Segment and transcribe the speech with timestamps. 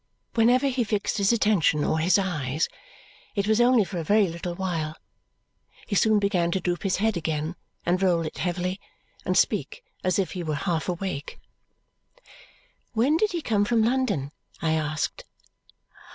[0.33, 2.67] Whenever he fixed his attention or his eyes,
[3.35, 4.95] it was only for a very little while.
[5.85, 8.79] He soon began to droop his head again, and roll it heavily,
[9.25, 11.39] and speak as if he were half awake.
[12.93, 15.23] "When did he come from London?" I asked.